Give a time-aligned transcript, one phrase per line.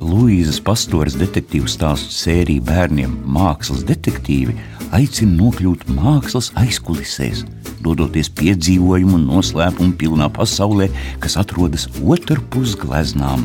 [0.00, 4.54] Luīzes Pastoras detektīvu stāstu sēriju bērniem Mākslas detektīvi
[4.96, 7.42] aicina nokļūt mākslas aizkulisēs,
[7.84, 10.88] dodoties piedzīvojumu un noslēpumu pilnā pasaulē,
[11.20, 13.44] kas atrodas otrpus gleznām.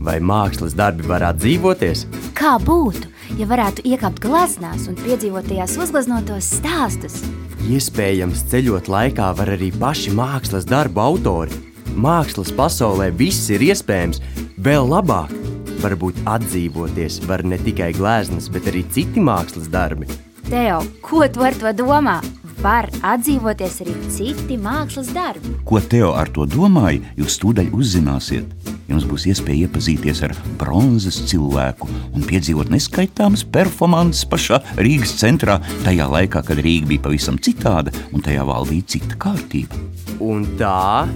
[0.00, 2.06] Vai mākslas darbi varētu dzīvoties?
[2.38, 7.20] Kā būtu, ja varētu iekāpt gleznās un piedzīvot tajās uzgleznotos stāstus?
[7.68, 11.60] Iespējams, ceļot laikā var arī paši mākslas darbu autori.
[11.92, 14.24] Mākslas pasaulē viss ir iespējams,
[14.64, 15.36] vēl labāk
[15.82, 20.08] varbūt atdzīvoties var ne tikai gleznas, bet arī citi mākslas darbi.
[20.50, 22.18] Teo, ko tu ar to domā?
[22.60, 25.54] Var atdzīvoties arī citi mākslas darbi.
[25.64, 28.50] Ko Teo ar to domāja, jūs tūdaļ uzzināsiet.
[28.90, 36.10] Jums būs iespēja iepazīties ar bronzas cilvēku un piedzīvot neskaitāmas performances pašā Rīgas centrā, tajā
[36.10, 39.78] laikā, kad Rīga bija pavisam citāda un tajā valdīja cita kārtība.
[40.20, 41.06] Un tā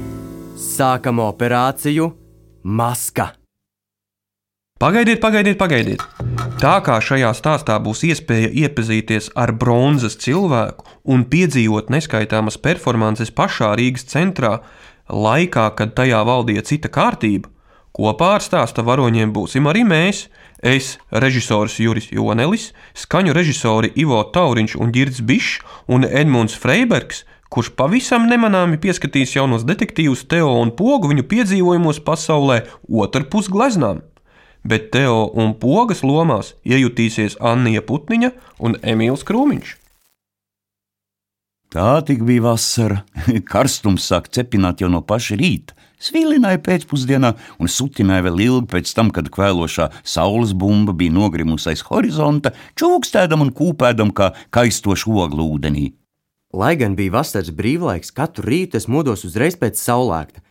[0.56, 2.12] sākam operāciju
[2.64, 3.34] Maska.
[4.84, 6.02] Pagaidiet, pagaidiet, pagaidiet.
[6.60, 13.70] Tā kā šajā stāstā būs iespēja iepazīties ar bronzas cilvēku un piedzīvot neskaitāmas performances pašā
[13.80, 14.58] Rīgas centrā,
[15.08, 17.48] laikā, kad tajā valdīja cita kārtība,
[17.96, 20.26] kopā ar stāsta varoņiem būsim arī mēs.
[20.60, 27.72] Es, režisors Juris Jonelis, skaņu režisori Ivo Tauriņš un Girds Bišs un Edmunds Freibergs, kurš
[27.72, 34.10] pavisam nemanāmi pieskatīs jaunos detektīvus Teo un Pogu viņu piedzīvojumos pasaulē otrpus gleznām
[34.64, 38.30] bet Teo un Pogas lomās iejutīsies Anija Putniņa
[38.64, 39.78] un Emīls Krūmiņš.
[41.74, 43.00] Tā tik bija vasara.
[43.50, 45.74] Karstums sāk cepināt jau no paša rīta.
[46.04, 51.82] Svilināja pēcpusdienā un sutināja vēl ilgi pēc tam, kad kvēlošā saules bumba bija nogrimusi aiz
[51.88, 55.88] horizonta, čūkstēdam un kūpēdam kā kaistoša ogla ūdenī.
[56.54, 60.43] Lai gan bija vasaras brīvlaiks, katru rītu es modos uzreiz pēc saulēkta.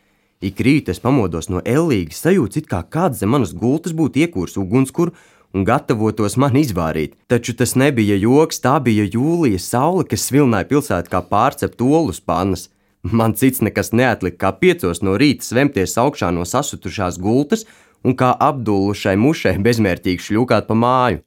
[0.44, 4.58] Ik rīt es pamodos no ellīgas sajūtas, it kā kāds zem manas gultas būtu iekūrs
[4.60, 5.14] ugunskura
[5.56, 7.14] un gatavotos man izvārīt.
[7.32, 12.68] Taču tas nebija joks, tā bija jūlijas saule, kas svilināja pilsētu kā pārcept olus pannas.
[13.04, 17.64] Man cits nekas neatlika, kā piecos no rīta svemties augšā no sasutušās gultas
[18.04, 21.22] un kā apdullušai mušai bezmērķīgi šļūkāt pa māju.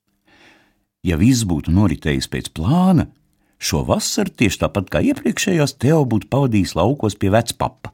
[1.06, 3.10] Ja viss būtu noritējis pēc plāna,
[3.58, 7.94] šo vasaru tieši tāpat kā iepriekšējās, Teo būtu pavadījis laukos pie vecpapa.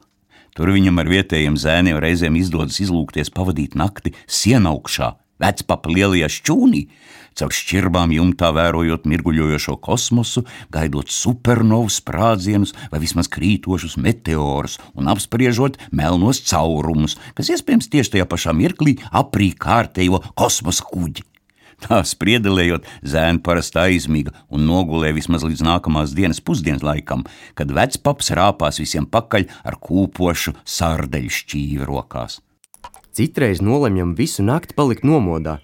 [0.54, 5.08] Tur viņam ar vietējiem zēniem reizēm izdodas izlūkties pavadīt nakti sienaugšā,
[5.42, 6.82] vecpapa lielajā šķūnī,
[7.34, 15.80] caur šķirbām jumtā vērojot mirguļojošo kosmosu, gaidot supernovu sprādzienus vai vismaz krītošus meteorus un apspriežot
[15.90, 21.26] melnos caurumus, kas iespējams tieši tajā pašā mirklī aprīk kārtējo kosmosa kuģi.
[21.84, 27.24] Tā spriedelējot, zēna parasti aizmiga un nogulēja vismaz līdz nākamās dienas pusdienas laikam,
[27.58, 32.40] kad vecpaps rāpās visiem pakaļ ar kūpošu sārdeļu šķīvi rokās.
[33.14, 35.58] Citreiz nolemjam visu nakti palikt nomodā,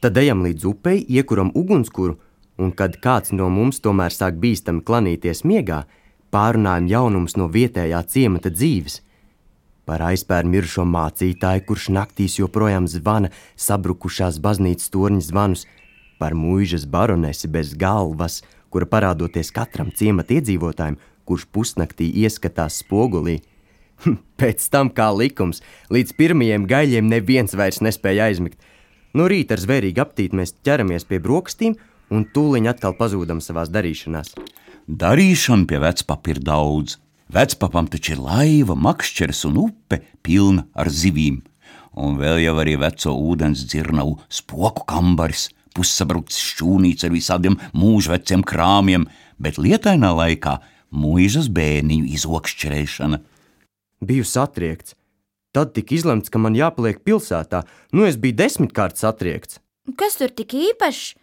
[0.00, 2.16] tad ejam līdz upei, iekuram ugunskura,
[2.56, 5.84] un kad kāds no mums tomēr sāk bīstami klanīties miegā,
[6.32, 9.00] pārunājam jaunumus no vietējā ciemata dzīves–
[9.88, 13.30] par aizpērn mirušo mācītāju, kurš naktīs joprojām zvana
[13.60, 15.64] sabrukušās baznīcas torņa zvanus,
[16.18, 20.96] par mūžas baronesi bez galvas, kura parādoties katram ciemata iedzīvotājam,
[21.28, 23.40] kurš pusnaktī ieskatās spogulī.
[24.04, 25.62] Hm, pēc tam, kā likums,
[25.94, 28.58] līdz pirmajiem gaļiem neviens vairs nespēja aizmigt.
[29.14, 31.78] No rīta ar zvērīgu aptīti mēs ķeramies pie brokastīm
[32.10, 34.34] un tūliņ atkal pazūdam savās darīšanās.
[34.90, 36.98] Darīšana pie vecpapa ir daudz.
[37.32, 41.40] Vecpapam taču ir laiva, makšķeres un upe pilna ar zivīm,
[41.96, 49.08] un vēl jau arī veco ūdens dzirnavu spoku kambaris, pussabrucis šķūnīts ar visādiem mūžveciem krāmiem,
[49.40, 50.58] bet lietainā laikā
[50.94, 53.18] mūžas bērniņu izokšķerēšana.
[54.04, 54.94] Biju satriekts.
[55.54, 57.62] Tad tika izlemts, ka man jāpaliek pilsētā.
[57.94, 59.60] Nu, es biju desmitkārt satriekts.
[59.98, 61.14] Kas tur tik īpašs?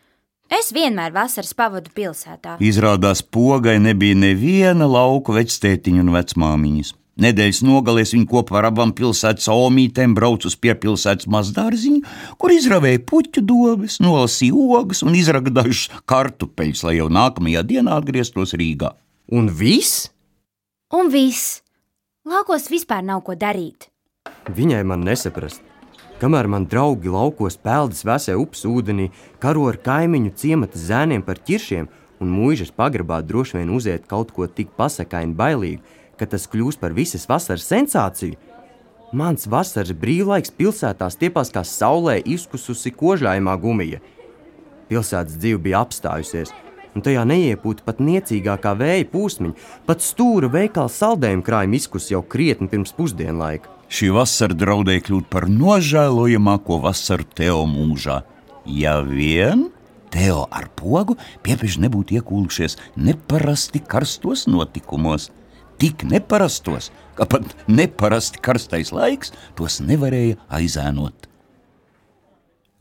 [0.51, 2.57] Es vienmēr vasaras pavadu pilsētā.
[2.59, 6.91] Izrādās, pogai nebija neviena lauku vectētiņa un vecmāmiņas.
[7.21, 12.01] Nedēļas nogalēs viņa kopā ar abām pilsētas omītēm brauc uz piepilsētas mazdārziņu,
[12.41, 18.91] kur izravēja puķu dobes, nolasīja ogas un izragdājušas kartupeļus, lai jau nākamajā dienā atgrieztos Rīgā.
[19.31, 20.09] Un viss?
[20.91, 21.61] Un viss.
[22.27, 23.87] Laukos vispār nav ko darīt.
[24.51, 25.70] Viņai man nesaprast.
[26.21, 29.07] Kamēr man draugi laukos peldas vēsē upes ūdenī,
[29.41, 31.87] karo ar kaimiņu ciemata zēniem par ķiršiem
[32.21, 35.81] un mūžas pagrabā droši vien uziet kaut ko tik pasakaini bailīgu,
[36.21, 38.37] ka tas kļūs par visas vasaras sensāciju.
[39.17, 43.97] Mans vasaras brīvlaiks pilsētā stiepās kā saulē izkususi kožājumā gumija.
[44.93, 46.53] Pilsētas dzīve bija apstājusies,
[46.93, 49.57] un tajā neiepūta pat niecīgākā vēja pūsmiņa,
[49.89, 53.80] pat stūra veikala saldējuma krājuma izkus jau krietni pirms pusdienlaika.
[53.91, 58.21] Šī vasara draudēja kļūt par nožēlojamāko vasaru Teo mūžā.
[58.63, 59.65] Ja vien
[60.11, 65.27] Teo ar pogu piepieši nebūtu iekūlušies neparasti karstos notikumos.
[65.81, 66.87] Tik neparastos,
[67.19, 71.30] ka pat neparasti karstais laiks tos nevarēja aizēnot.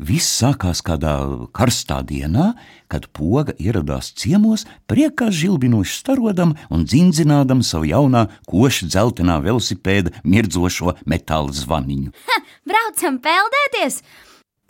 [0.01, 1.13] Viss sākās kādā
[1.53, 2.55] karstā dienā,
[2.89, 10.95] kad poga ieradās ciemos, priekā žilbinoši starodam un dzindzinādam savu jaunā koša dzeltenā velosipēda mirdzošo
[11.05, 12.15] metāla zvaniņu.
[12.71, 14.01] Braucam peldēties!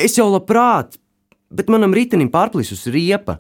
[0.01, 0.99] Es jau labprāt,
[1.47, 3.39] bet manam ritenim pārplisus riepa.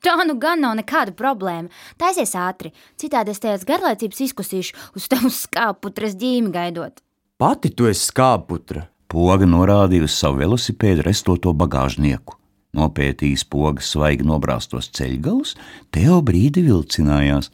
[0.00, 1.68] Tā nu gan nav nekāda problēma.
[2.00, 7.04] Taisies ātri, citādi es tajās garlaicības izkusīšu uz tavu skāputras ģīmi gaidot.
[7.36, 8.86] Pati tu esi skāputra.
[9.12, 12.38] Poga norādīja uz savu velosipēdu restoto bagāžnieku.
[12.72, 15.52] Nopētījis pogas svaigi nobrāztos ceļgalus,
[15.92, 17.50] Teo brīdi vilcinājās.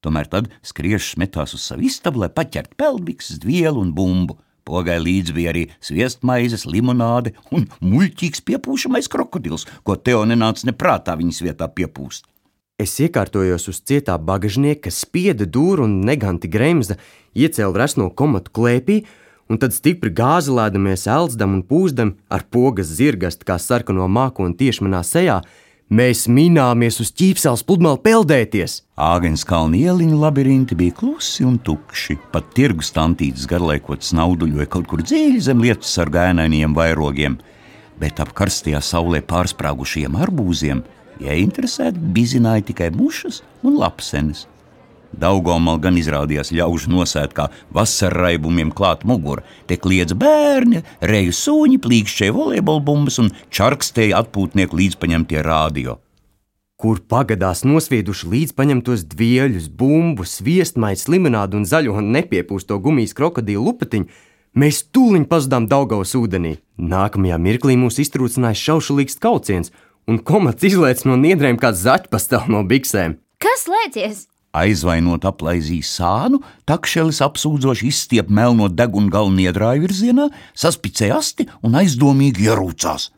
[0.00, 4.38] Tomēr tad skriešs metās uz savu istabu, lai paķertu peldbikses, vielu un bumbu.
[4.64, 11.44] Pogai līdzi bija arī sviestmaizes, limonāde un muļķīgs piepūšamais krokodils, ko Teo nenāca neprātā viņas
[11.44, 12.24] vietā piepūst.
[12.80, 16.96] Es iekārtojos uz cietā bagažnieka, kas spieda dūru un neganti gremza,
[17.36, 19.02] iecēla resno komatu klēpī
[19.52, 25.02] un tad stipri gāzelēdamies, elzdam un pūzdam ar pogas zirgastu kā sarkano mākoni tieši manā
[25.04, 25.42] sejā,
[25.92, 28.78] mēs minējāmies uz ķīpsels pludmali peldēties.
[28.96, 35.04] Āgens kalnu ieliņu labirinti bija klusi un tukši, pat tirgus tantītes garlaikot snauduļoja kaut kur
[35.04, 37.36] dziļi zem lietas ar gēnainiem vairogiem,
[38.00, 40.80] bet ap karstajā saulē pārsprāgušiem arbūziem
[41.22, 44.46] ieinteresēti bizināja tikai mušas un lapsenes.
[45.12, 49.44] Daugomal gan izrādījās ļaužu nosēt kā vasarraibumiem klāt mugura.
[49.68, 55.98] Te kliedz bērni, reju sūņi, plīkšķēja volejbolbumbas un čarkstēja atpūtnieku līdzpaņemtie rādio.
[56.82, 64.08] Kur pagadās nosvieduši līdzpaņemtos dvieļus, bumbu, sviestmaiņu, limonādu un zaļo un nepiepūsto gumijas krokodīlu lupatiņu,
[64.58, 66.56] mēs tūliņ pazudām Daugavas ūdenī.
[66.82, 69.70] Nākamajā mirklī mūs iztrūcināja šaušalīgs kauciens,
[70.10, 73.20] un komats izlaiž no niedrēm kā zaķpastāv no biksēm.
[73.38, 74.26] Kas lēcies?
[74.52, 82.50] Aizvainot aplaizīju sānu, takšelis apsūdzoši izstiep melno degunu galvenie drāju virzienā, saspicēja asti un aizdomīgi
[82.50, 83.08] ierūcās.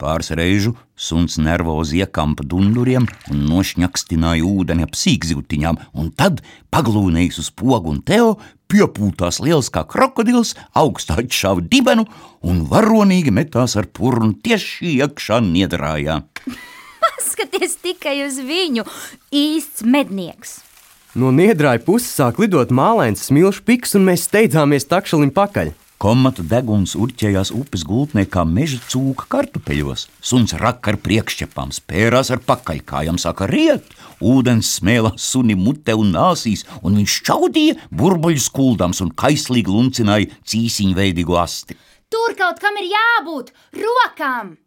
[0.00, 6.40] Pāris reižu suns nervozi iekampa dunduriem un nošņakstināja ūdeni ap sīkzivtiņām, un tad,
[6.72, 8.38] paglūnējis uz pogu un teo,
[8.72, 12.06] piepūtās liels kā krokodils, augstā atšāva dibenu
[12.40, 16.22] un varonīgi metās ar purnu tieši iekšā niedrājā.
[17.04, 18.88] Paskaties tikai uz viņu!
[19.28, 20.69] Īsts mednieks!
[21.10, 25.72] No niedrāja puses sāk lidot mālains smilšu piks, un mēs steidzāmies takšalim pakaļ.
[26.00, 30.06] Komata deguns urķējās upes gultnē kā meža cūka kartupeļos.
[30.22, 33.90] Suns raka ar priekšķepām, spērās ar pakaļkājām, sāka riet,
[34.22, 40.94] ūdens smēlās suni mutē un nāsīs, un viņš čaudīja burbuļu skuldams un kaislīgi luncināja cīsiņu
[40.94, 41.74] veidīgu asti.
[42.06, 43.50] Tur kaut kam ir jābūt!
[43.82, 44.60] Rokām!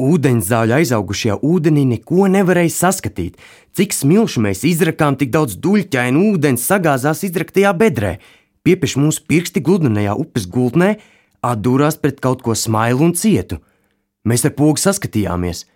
[0.00, 3.36] Ūdeņzāļu aizaugušajā ūdenī neko nevarēja saskatīt.
[3.76, 8.14] Cik smilšu mēs izrakām, tik daudz duļķainu ūdens sagāzās izraktajā bedrē.
[8.64, 10.94] Piepieši mūsu pirksti gludinājā upes gultnē,
[11.44, 13.60] atdūrās pret kaut ko smailu un cietu.
[14.24, 15.66] Mēs ar pogu saskatījāmies.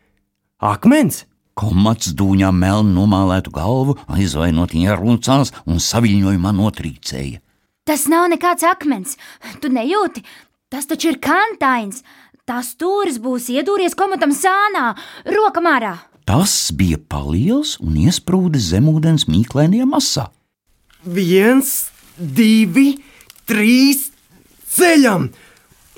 [0.65, 1.25] Akmens!
[1.55, 7.39] Komats dūņā melnu nomālētu galvu, aizvainot ierūcās un saviņojumā notrīcēja.
[7.87, 9.15] Tas nav nekāds akmens.
[9.63, 10.25] Tu nejūti?
[10.73, 12.03] Tas taču ir kantains.
[12.45, 14.91] Tas stūris būs iedūries komatam sānā,
[15.33, 15.95] roka mārā.
[16.29, 20.27] Tas bija paliels un iesprūdis zemūdens mīklainajā masā.
[21.05, 22.99] Viens, divi,
[23.49, 24.11] trīs,
[24.77, 25.31] ceļam!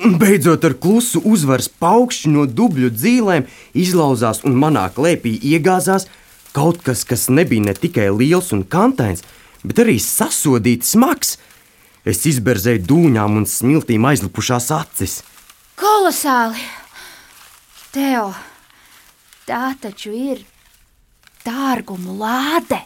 [0.07, 3.51] Un Beidzot, ar klusu uzvaras paukšķi no dubļu dzīvēm
[3.83, 6.07] izlauzās un manā klēpī iegāzās
[6.55, 9.27] kaut kas, kas nebija ne tikai liels un kantains,
[9.67, 11.41] bet arī sasodīts smags.
[12.07, 15.25] Es izberzēju dūņām un smiltīm aizlipušās acis.
[15.77, 16.63] Kolosāli!
[17.93, 18.31] Teo,
[19.45, 20.43] tā taču ir
[21.45, 22.79] dārgumu lāde!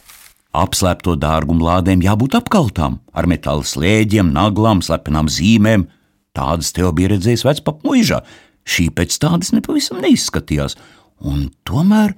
[0.51, 5.87] Apslēpto dārgumu lādēm jābūt apkaltām ar metāla slēdiem, naglām, slepenām zīmēm.
[6.35, 8.19] Tādas tev bija redzējis vecpapa mūžā.
[8.67, 10.75] Šī pēc tādas nepavisam neizskatījās,
[11.23, 12.17] un tomēr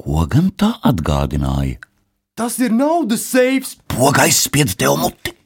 [0.00, 1.76] ko gan tā atgādināja?
[2.40, 3.76] Tas ir naudas seifs!
[3.92, 5.36] Poga aizspieda tev muti!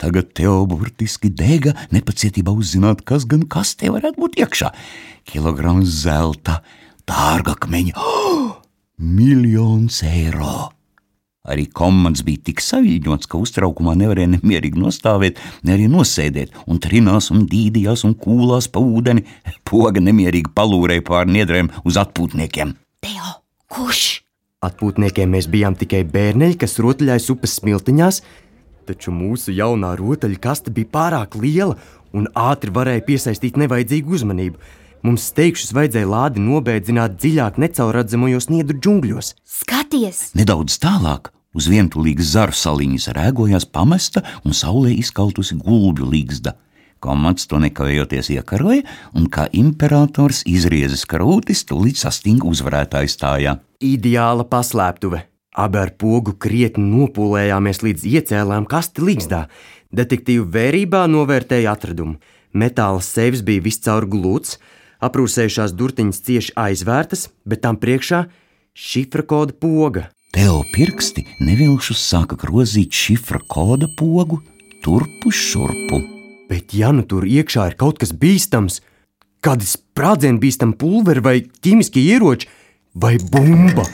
[0.00, 4.72] Tagad tev burtiski dega nepacietībā uzzināt, kas gan kas te varētu būt iekšā.
[5.30, 6.60] Kilograms zelta,
[7.08, 8.56] dārgakmeņa, oh,
[9.18, 10.72] miljons eiro!
[11.44, 17.28] Arī komats bija tik saviņots, ka uztraukumā nevarēja nemierīgi nostāvēt, ne arī nosēdēt, un trinās
[17.34, 19.26] un dīdījās un kūlās pa ūdeni.
[19.68, 22.72] Poga nemierīgi palūrēja pār niedrēm uz atpūtniekiem.
[23.04, 23.34] Teo,
[23.68, 24.06] kurš?
[24.64, 28.22] Atpūtniekiem mēs bijām tikai bērneļi, kas rotaļājas upes smiltiņās,
[28.84, 31.78] Taču mūsu jaunā rotaļkaste bija pārāk liela
[32.14, 34.58] un ātri varēja piesaistīt nevajadzīgu uzmanību.
[35.04, 39.34] Mums steigšus vajadzēja lādi nobēdzināt dziļāk necaurredzamajos niedru džungļos.
[39.44, 40.30] Skaties!
[40.36, 46.56] Nedaudz tālāk uz vientulīgas zaru saliņas rēgojās pamesta un saulē izkautusi gulbju līgsta.
[47.04, 53.58] Komats to nekavējoties iekaroja, un kā imperators izriezis karūtis, tūlīt sastinga uzvarētāju stājā.
[53.84, 55.26] Ideāla paslēptuve!
[55.54, 59.44] Abi ar pogu krietni nopūlējāmies līdz iecēlām kasti līgzdā.
[59.94, 62.18] Detektīvu vērībā novērtēja atradumu.
[62.54, 64.58] Metāla sevis bija viscaur glūts,
[65.02, 68.24] aprūsējušās durtiņas cieši aizvērtas, bet tam priekšā
[68.74, 70.08] šifra koda poga.
[70.34, 74.40] Teo pirksti nevilšus sāka grozīt šifra koda pogu
[74.82, 76.00] turpu šurpu.
[76.50, 78.80] Bet, ja nu tur iekšā ir kaut kas bīstams,
[79.44, 82.50] kādi sprādzienu bīstami pulveri vai ķīmiskie ieroči
[82.98, 83.86] vai bumba,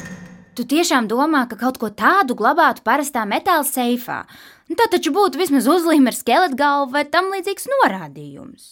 [0.61, 4.27] Tu tiešām domā, ka kaut ko tādu glabātu parastā metāla seifā?
[4.69, 8.67] Nu, Tā taču būtu vismaz uzlīme ar skeleta galvu vai tam līdzīgs norādījums.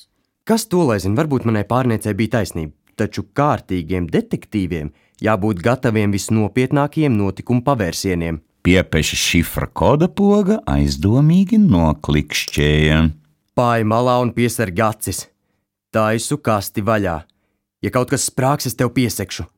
[0.45, 4.93] kas to lai zina, varbūt manai pārniecei bija taisnība, taču kārtīgiem detektīviem
[5.25, 8.43] jābūt gataviem visnopietnākajiem notikumu pavērsieniem.
[8.63, 13.05] Piepeša šifra koda poga aizdomīgi noklikšķēja.
[13.57, 15.29] Pāri malā un piesargi acis.
[15.91, 17.23] Taisu kasti vaļā.
[17.81, 19.49] Ja kaut kas sprāgs, es tev piesekšu.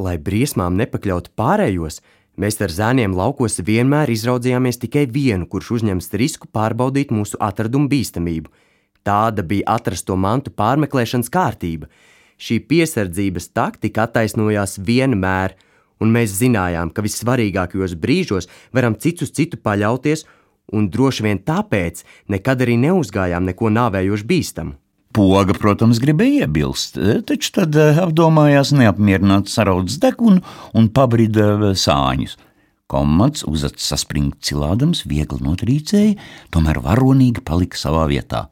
[0.00, 1.98] Lai briesmām nepakļautu pārējos,
[2.40, 8.48] mēs ar zēniem laukos vienmēr izraudzījāmies tikai vienu, kurš uzņems risku pārbaudīt mūsu atradumu bīstamību.
[9.04, 11.90] Tāda bija atrasto mantu pārmeklēšanas kārtība.
[12.40, 15.56] Šī piesardzības taktika attaisnojās vienmēr,
[16.00, 20.24] un mēs zinājām, ka vissvarīgākajos brīžos varam cits uz citu paļauties,
[20.72, 24.78] un droši vien tāpēc nekad arī neuzgājām neko nāvējoši bīstamu.
[25.10, 26.94] Poga, protams, gribēja iebilst,
[27.26, 30.38] taču tad eh, apdomājās neapmierināt saraudzes degunu
[30.78, 32.36] un pabrida eh, sāņus.
[32.90, 36.14] Komats uzacis saspringt cilādams, viegli notrīcēja,
[36.54, 38.46] tomēr varonīgi palika savā vietā.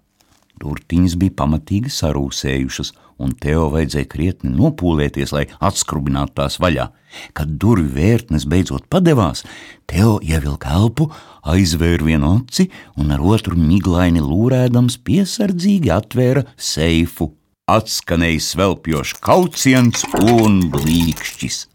[0.59, 6.89] Durtiņas bija pamatīgi sarūsējušas, un Teo vajadzēja krietni nopūlēties, lai atskrubinātu tās vaļā.
[7.37, 9.45] Kad durvju vērtnes beidzot padevās,
[9.91, 11.09] Teo ievilka elpu,
[11.49, 17.33] aizvēra vienu aci un ar otru miglaini lūrēdams piesardzīgi atvēra seifu.
[17.69, 21.67] Atskanēja svelpjošs kauciens un blīkšķis.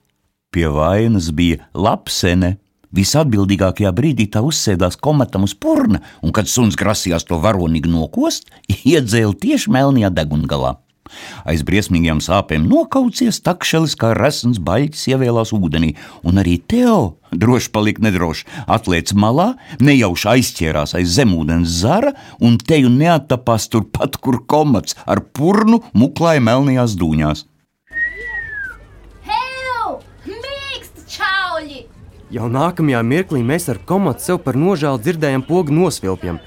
[0.54, 2.58] Pie vainas bija lapsene.
[2.94, 8.50] Visatbildīgākajā brīdī tā uzsēdās komatam uz purna, un, kad suns grasījās to varonīgi nokost,
[8.94, 10.78] iedzēla tieši melnajā degungalā.
[11.46, 18.06] Aiz briesmīgām sāpēm nokaucies, takšelis kā resns baļķis ievēlās ūdenī, un arī Teo droši palika
[18.06, 18.48] nedroši.
[18.72, 25.84] Atliec malā, nejauši aizķērās aiz zemūdens zara, un teju neattapās turpat, kur komats ar purnu
[25.94, 27.48] muklāja melnajās dūņās.
[32.34, 36.40] Jau nākamajā mirklī mēs ar komatu sev par nožēlu dzirdējām pogu nosvilpjam.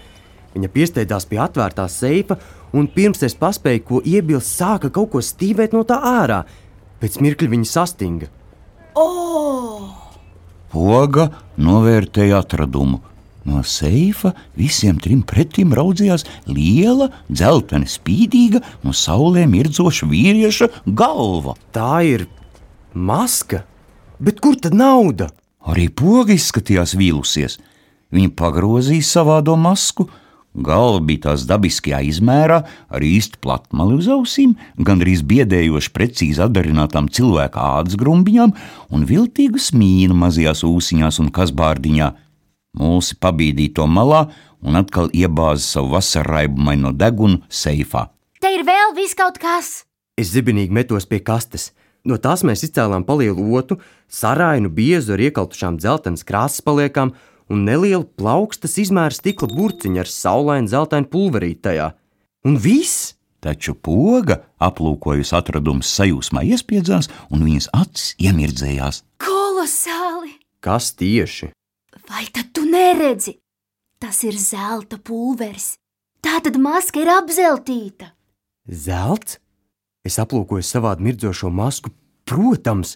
[0.57, 2.41] Viņa piesteidzās pie atvērtā seifa,
[2.75, 6.41] un pirms es paspēju ko iebilst, sāka kaut ko stīvēt no tā ārā.
[6.99, 8.31] Pēc mirkļa viņa sastinga.
[10.75, 13.05] Poga novērtēja atradumu.
[13.47, 21.55] No seifa visiem trim pretim raudzījās liela, dzeltena, spīdīga, no saulē mirdzoša vīrieša galva.
[21.71, 22.27] Tā ir
[22.91, 23.63] maska,
[24.19, 25.31] bet kur tad nauda?
[25.67, 27.59] Arī poga izskatījās vīlusies.
[28.15, 30.07] Viņa pagrozīja savādo masku.
[30.57, 37.67] Galva bija tās dabiskajā izmērā, ar īstu platmali uz ausīm, gandrīz biedējoši precīzi atdarinātām cilvēka
[37.77, 38.55] ādas grumbiņām
[38.97, 42.09] un viltīgu smīnu mazajās ūsiņās un kasbārdiņā.
[42.81, 44.23] Mūsi pabīdīja to malā
[44.65, 48.09] un atkal iebāza savu vasarraibumaino degunu seifā.
[48.41, 49.83] Te ir vēl viss kaut kas!
[50.17, 51.75] Es zibinīgi metos pie kastes.
[52.07, 57.13] No tās mēs izcēlām palielu otu, sarainu biezu ar iekaltušām dzeltenas krāsas paliekām
[57.51, 61.93] un nelielu plaukstas izmēra stikla burciņu ar saulainu zeltainu pulverīti tajā.
[62.47, 63.15] Un viss!
[63.43, 69.03] Taču poga, aplūkojusi atradumus, sajūsmā iespiedzās, un viņas acis iemirdzējās.
[69.23, 70.33] Kolosāli!
[70.65, 71.53] Kas tieši?
[72.09, 73.37] Vai tad tu neredzi?
[74.03, 75.77] Tas ir zelta pulveris.
[76.25, 78.11] Tā tad maska ir apzeltīta.
[78.67, 79.39] Zelts?
[80.07, 81.91] Es aplūkoju savādu mirdzošo masku.
[82.27, 82.95] Protams,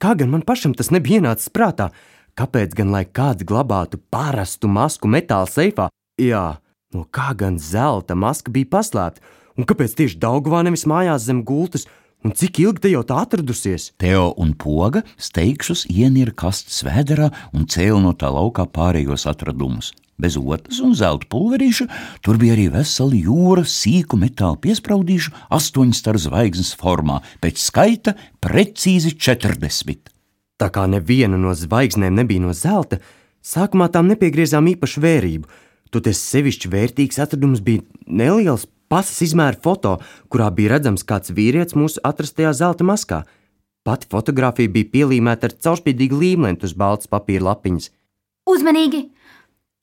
[0.00, 1.88] kā gan man pašam tas nebija ienācis prātā?
[2.36, 5.88] Kāpēc gan lai kāds glabātu parastu masku metāla seifā?
[6.20, 6.58] Jā,
[6.92, 9.24] no kā gan zelta maska bija paslēpta?
[9.56, 11.86] Un kāpēc tieši Daugavā nevis mājās zem gultas?
[12.24, 13.92] Un cik ilgi te jau tā atradusies?
[14.00, 19.92] Teo un poga steigšus ienira kastes vēderā un cēla no tā laukā pārējos atradumus.
[20.20, 21.88] Bez otras un zelta pulverīša
[22.22, 29.16] tur bija arī vesela jūra sīku metālu piespraudīšu astoņu staru zvaigznes formā, pēc skaita precīzi
[29.18, 30.12] 40.
[30.60, 33.00] Tā kā neviena no zvaigznēm nebija no zelta,
[33.42, 35.50] sākumā tām nepiegriezām īpašu vērību,
[35.94, 39.92] Toties sevišķi vērtīgs atradums bija neliels pasas izmēra foto,
[40.26, 43.20] kurā bija redzams kāds vīrietis mūsu atrastajā zelta maskā.
[43.86, 47.92] Pati fotografija bija pielīmēta ar caurspīdīgu līmlentu uz baltas papīra lapiņas.
[48.50, 49.04] Uzmanīgi!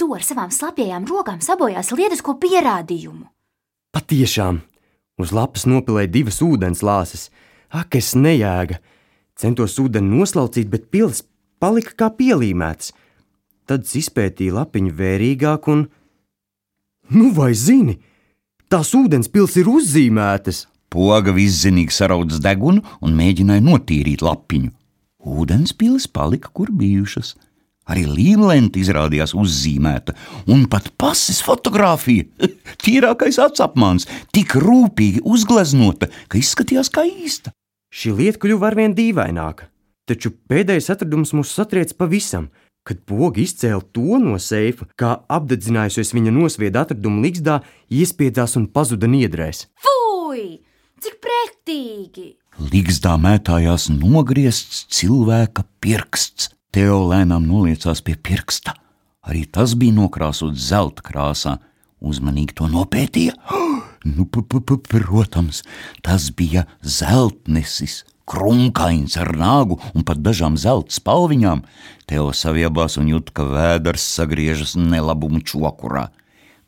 [0.01, 3.27] Tu ar savām slapjajām rokām sabojās lietisko pierādījumu.
[3.93, 4.63] Patiešām!
[5.22, 7.27] Uz lapas nopilēja divas ūdens lāses.
[7.70, 8.79] Ak, es nejēga!
[9.38, 11.22] Centos ūdeni noslaucīt, bet pils
[11.62, 12.96] palika kā pielīmēts.
[13.70, 15.86] Tad es izpētīju lapiņu vērīgāk un.
[17.13, 18.00] Nu, vai zini,
[18.74, 20.63] tās ūdens pils ir uzzīmētas!
[20.89, 24.74] Poga viszinīgi saraudzis degunu un mēģināja notīrīt lapiņu.
[25.29, 27.36] Ūdenspīlis palika, kur bijušas.
[27.91, 30.15] Arī līmlente izrādījās uzzīmēta,
[30.51, 32.27] un pat pases fotografija,
[32.86, 37.51] tīrākais atsapmāns, tik rūpīgi uzgleznota, ka izskatījās kā īsta.
[37.91, 39.67] Šī lieta kļuva arvien dīvaināka,
[40.07, 42.50] taču pēdējais atradums mūs satriec pavisam.
[42.88, 47.60] Kad poga izcēla to no seifa, kā apdedzinājusies viņa nosvieda atradumu līgzdā,
[47.93, 49.67] iespiedzās un pazuda niedrēs.
[49.83, 50.63] Fui!
[51.01, 52.25] Cik pretīgi!
[52.71, 56.50] Līgzdā mētājās nogriezts cilvēka pirksts.
[56.71, 58.71] Teo lēnām noliecās pie pirksta.
[59.27, 61.57] Arī tas bija nokrāsots zelta krāsā.
[61.99, 63.35] Uzmanīgi to nopētīja.
[64.01, 65.61] Nu, p -p -p protams,
[66.01, 71.61] tas bija zeltnesis, krunkains ar nāgu un pat dažām zelta spalviņām.
[72.07, 76.09] Teo saviebās un jūt, ka vēders sagriežas nelabumu čokurā.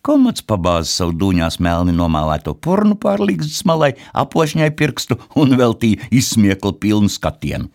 [0.03, 7.10] Komats pabāza savu dūņās melni nomālēto pornu pārlīgzdas malai, apošņai pirkstu un veltīja izsmieklu pilnu
[7.10, 7.69] skatienu.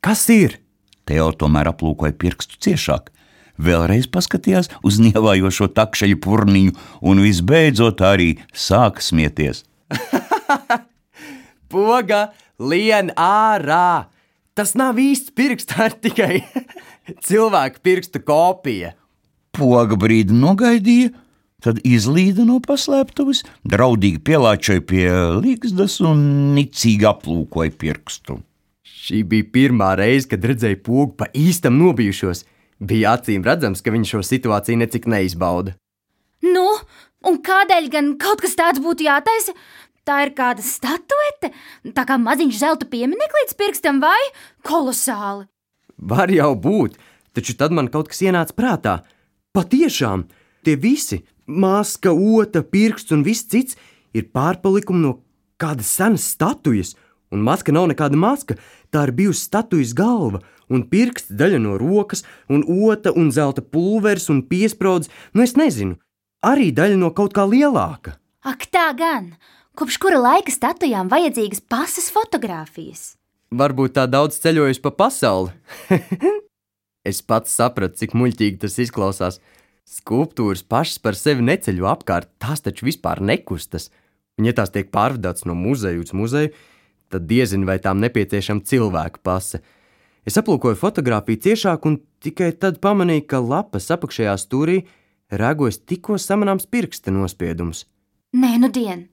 [0.00, 0.59] Kas ir?
[1.10, 3.08] Teo tomēr aplūkoja pirkstu ciešāk,
[3.58, 6.74] vēlreiz paskatījās uz nievājošo takšeļu purniņu
[7.10, 9.64] un visbeidzot arī sāka smieties.
[11.72, 12.28] Poga
[12.62, 14.06] lien ārā!
[14.54, 16.34] Tas nav īsts pirksts, tā ir tikai
[17.26, 18.92] cilvēka pirksta kopija.
[19.56, 21.10] Poga brīdi nogaidīja,
[21.64, 25.08] tad izlīda no paslēptuves, draudīgi pielāčoja pie
[25.40, 26.22] līgstas un
[26.54, 28.38] nicīgi aplūkoja pirkstu.
[29.00, 32.44] Šī bija pirmā reize, kad redzēju pogu pa īstam nobijušos.
[32.80, 35.76] Bija acīm redzams, ka viņš šo situāciju necik neizbauda.
[36.44, 36.66] Nu,
[37.28, 39.56] un kādēļ gan kaut kas tāds būtu jātaisa?
[40.08, 41.52] Tā ir kāda statuete,
[41.96, 44.18] tā kā maziņš zelta piemineklīts pirkstam, vai
[44.66, 45.46] kolosāli.
[46.00, 46.96] Var jau būt,
[47.36, 48.94] taču tad man kaut kas ienāca prātā.
[49.56, 50.24] Patiešām,
[50.64, 53.76] tie visi, maska, ota, pirksts un viss cits,
[54.16, 55.18] ir pārpalikumi no
[55.60, 56.96] kādas senas statujas,
[57.30, 58.56] un maska nav nekāda maska.
[58.90, 64.30] Tā ir bijusi statujas galva, un pirksts daļa no rokas, un ota un zelta pulveris
[64.32, 65.98] un piesprādzes, nu es nezinu,
[66.46, 68.18] arī daļa no kaut kā lielāka.
[68.46, 69.34] Ak, tā gan!
[69.78, 73.14] Kopš kura laika statujām vajadzīgas pasas fotogrāfijas?
[73.54, 75.54] Varbūt tā daudz ceļojusi pa pasauli.
[77.10, 79.38] es pats sapratu, cik muļķīgi tas izklausās.
[79.90, 83.88] Skulptūras pašas par sevi neceļo apkārt, tās taču vispār nekustas.
[84.38, 86.52] Un, ja tās tiek pārvadātas no muzeja uz muzeju,
[87.10, 89.60] tad diezin vai tām nepieciešama cilvēka pase.
[90.26, 94.82] Es aplūkoju fotografiju ciešāk un tikai tad pamanīju, ka lapas apakšējā stūrī
[95.30, 97.86] rēgojas tikko samanāms pirksta nospiedums.
[98.36, 99.08] Nē, nu dien!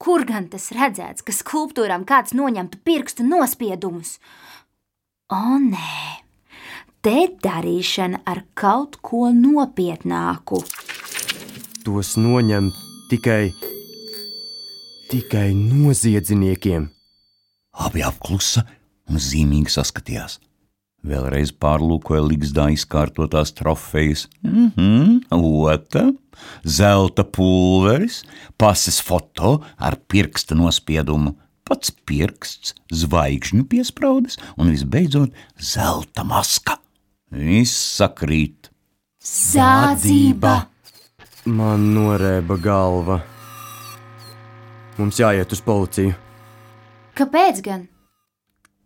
[0.00, 4.16] Kur gan tas redzēts, ka skulptūrām kāds noņemtu pirkstu nospiedumus?
[5.32, 6.20] O, nē!
[7.04, 10.60] Te darīšana ar kaut ko nopietnāku.
[11.84, 12.68] Tos noņem
[13.12, 13.52] tikai,
[15.08, 16.88] tikai noziedzniekiem.
[17.80, 18.66] Abi apklusa
[19.10, 20.38] un zīmīgi saskatījās.
[21.00, 24.26] Vēlreiz pārlūkoja līgzdā izkārtotās trofejas.
[24.44, 26.10] Mhm, ota,
[26.64, 28.20] zelta pulveris,
[28.60, 31.32] pases foto ar pirksta nospiedumu,
[31.64, 36.76] pats pirksts, zvaigžņu piesprādes un visbeidzot zelta maska.
[37.32, 38.68] Viss sakrīt.
[39.24, 40.66] Zādzība!
[41.48, 43.22] Man norēba galva.
[44.98, 46.12] Mums jāiet uz policiju.
[47.20, 47.82] Kāpēc gan?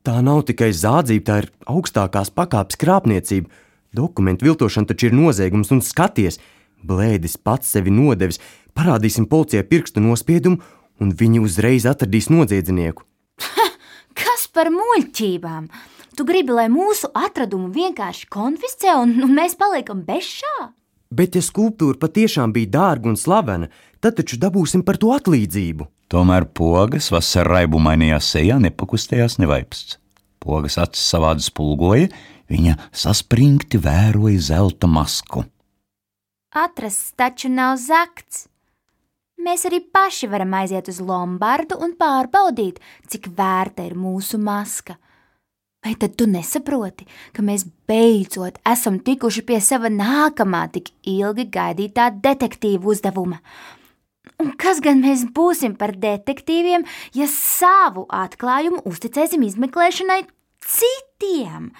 [0.02, 3.46] Tā nav tikai zādzība, tā ir augstākās pakāpes krāpniecība.
[3.94, 6.40] Dokumentu viltošana taču ir noziegums, un skaties,
[6.82, 8.40] blēdis pats sevi nodevis.
[8.74, 10.58] Parādīsim policijai pirkstu nospiedumu,
[10.98, 13.06] un viņi uzreiz atradīs noziedznieku.
[14.18, 15.70] Kas par muļķībām?
[16.18, 20.68] Tu gribi, lai mūsu atradumu vienkārši konfiscē, un, un mēs paliekam bez šā?
[21.14, 23.70] Bet, ja skulptūra patiešām bija dārga un slavena,
[24.02, 25.86] tad taču dabūsim par to atlīdzību.
[26.14, 29.96] Tomēr pogas vasarā raibumainajā sejā nepakustējās nevaipsts.
[30.38, 32.06] Pogas acis savādi spulgoja,
[32.46, 35.42] viņa saspringti vēroja zelta masku.
[36.54, 38.44] Atrasts taču nav zakts.
[39.42, 42.78] Mēs arī paši varam aiziet uz Lombardu un pārbaudīt,
[43.10, 44.94] cik vērta ir mūsu maska.
[45.82, 52.12] Vai tad tu nesaproti, ka mēs beidzot esam tikuši pie sava nākamā, tik ilgi gaidītā
[52.22, 53.42] detektīva uzdevuma?
[54.42, 60.24] Un kas gan mēs būsim par detektīviem, ja savu atklājumu uzticēsim izmeklēšanai
[60.64, 61.70] citiem?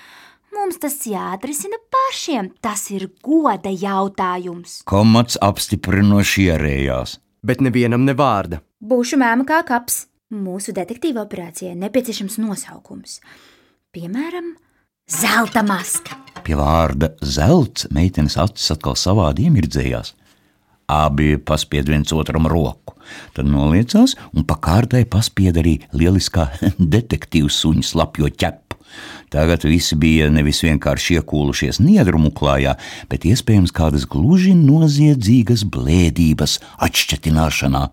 [0.54, 4.82] Mums tas jāatrisina pašiem, tas ir goda jautājums.
[4.86, 7.18] Komats apstiprinoši ierējās.
[7.44, 8.62] Bet nevienam ne vārda.
[8.78, 10.04] Būšu mēma kā kaps.
[10.34, 13.18] Mūsu detektīva operācijai nepieciešams nosaukums.
[13.94, 14.54] Piemēram,
[15.10, 16.16] zelta maska.
[16.46, 20.14] Pie vārda zelts meitenes acis atkal savādi iemirdzējās.
[20.90, 22.96] Abi paspied viens otram roku,
[23.32, 26.50] tad noliecās un pa kārtai paspied arī lieliskā
[26.96, 28.60] detektīva suņa slapjo ķepu.
[29.34, 32.76] Tagad visi bija nevis vienkārši iekūlušies niedrumu klājā,
[33.10, 37.88] bet iespējams kādas gluži noziedzīgas blēdības atšķetināšanā.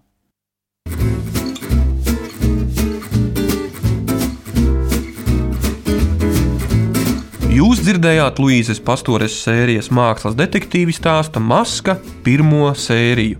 [7.62, 11.94] Jūs dzirdējāt Luīzes Pastores sērijas mākslas detektīvi stāsta Maska
[12.26, 13.38] pirmo sēriju.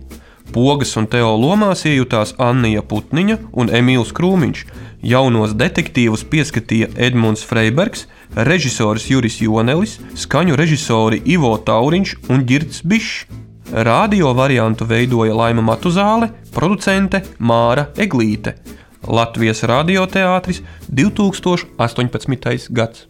[0.54, 4.62] Pogas un Teo lomās iejutās Anna Putniņa un Emīls Krūmiņš.
[5.10, 8.06] Jaunos detektīvus pieskatīja Edmunds Freibergs,
[8.36, 13.26] režisors Juris Jonelis, skaņu režisori Ivo Tauriņš un Girts Bišs.
[13.72, 18.60] Radio variantu veidoja Laima Matuzāle, producente Māra Eglīte.
[19.02, 22.70] Latvijas radioteātris 2018.
[22.70, 23.08] gads.